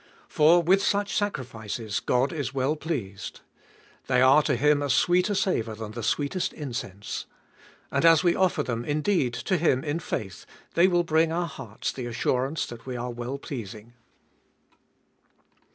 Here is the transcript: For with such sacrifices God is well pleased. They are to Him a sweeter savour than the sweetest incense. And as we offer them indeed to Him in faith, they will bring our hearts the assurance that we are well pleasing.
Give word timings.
For 0.27 0.63
with 0.63 0.81
such 0.81 1.15
sacrifices 1.15 1.99
God 1.99 2.33
is 2.33 2.55
well 2.55 2.75
pleased. 2.75 3.41
They 4.07 4.19
are 4.19 4.41
to 4.41 4.55
Him 4.55 4.81
a 4.81 4.89
sweeter 4.89 5.35
savour 5.35 5.75
than 5.75 5.91
the 5.91 6.01
sweetest 6.01 6.53
incense. 6.53 7.27
And 7.91 8.03
as 8.03 8.23
we 8.23 8.33
offer 8.33 8.63
them 8.63 8.83
indeed 8.83 9.35
to 9.35 9.57
Him 9.57 9.83
in 9.83 9.99
faith, 9.99 10.47
they 10.73 10.87
will 10.87 11.03
bring 11.03 11.31
our 11.31 11.45
hearts 11.45 11.91
the 11.91 12.07
assurance 12.07 12.65
that 12.65 12.87
we 12.87 12.97
are 12.97 13.11
well 13.11 13.37
pleasing. 13.37 13.93